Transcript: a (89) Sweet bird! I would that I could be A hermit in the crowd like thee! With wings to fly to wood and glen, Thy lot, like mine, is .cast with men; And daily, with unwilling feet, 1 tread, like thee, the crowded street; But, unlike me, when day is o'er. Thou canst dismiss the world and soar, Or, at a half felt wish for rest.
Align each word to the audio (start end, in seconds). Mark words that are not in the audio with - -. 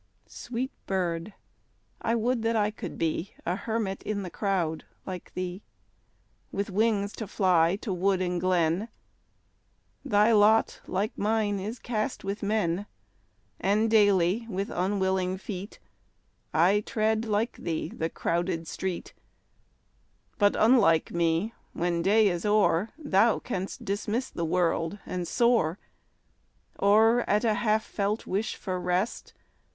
a 0.01 0.25
(89) 0.25 0.29
Sweet 0.31 0.71
bird! 0.87 1.33
I 2.01 2.15
would 2.15 2.41
that 2.41 2.55
I 2.55 2.71
could 2.71 2.97
be 2.97 3.35
A 3.45 3.55
hermit 3.55 4.01
in 4.01 4.23
the 4.23 4.31
crowd 4.31 4.83
like 5.05 5.31
thee! 5.35 5.61
With 6.51 6.71
wings 6.71 7.13
to 7.17 7.27
fly 7.27 7.75
to 7.83 7.93
wood 7.93 8.19
and 8.19 8.41
glen, 8.41 8.87
Thy 10.03 10.31
lot, 10.31 10.81
like 10.87 11.15
mine, 11.15 11.59
is 11.59 11.77
.cast 11.77 12.23
with 12.23 12.41
men; 12.41 12.87
And 13.59 13.91
daily, 13.91 14.47
with 14.49 14.71
unwilling 14.71 15.37
feet, 15.37 15.77
1 16.49 16.81
tread, 16.81 17.25
like 17.25 17.57
thee, 17.57 17.89
the 17.89 18.09
crowded 18.09 18.67
street; 18.67 19.13
But, 20.39 20.55
unlike 20.57 21.11
me, 21.11 21.53
when 21.73 22.01
day 22.01 22.27
is 22.27 22.43
o'er. 22.43 22.89
Thou 22.97 23.37
canst 23.37 23.85
dismiss 23.85 24.31
the 24.31 24.45
world 24.45 24.97
and 25.05 25.27
soar, 25.27 25.77
Or, 26.79 27.19
at 27.29 27.43
a 27.45 27.53
half 27.53 27.85
felt 27.85 28.25
wish 28.25 28.55
for 28.55 28.79
rest. 28.79 29.35